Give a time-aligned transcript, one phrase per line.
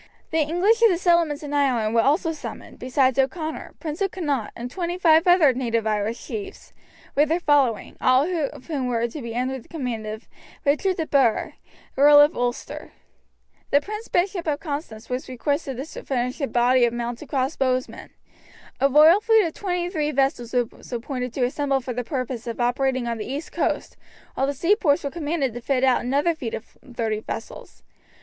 [0.31, 4.49] The English of the settlements in Ireland were also summoned, besides O'Connor, Prince of Connaught,
[4.55, 6.73] and twenty five other native Irish chiefs,
[7.13, 10.27] with their following, all of whom were to be under the command of
[10.65, 11.53] Richard de Burgh,
[11.95, 12.93] Earl of Ulster.
[13.69, 18.09] The Prince Bishop of Constance was requested to furnish a body of mounted crossbowmen.
[18.79, 22.59] A royal fleet of twenty three vessels was appointed to assemble for the purpose of
[22.59, 23.97] operating on the east coast,
[24.33, 27.83] while the seaports were commanded to fit out another fleet of thirty vessels.